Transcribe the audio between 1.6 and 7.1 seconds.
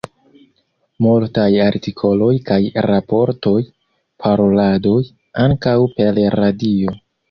artikoloj kaj raportoj; paroladoj, ankaŭ per radio.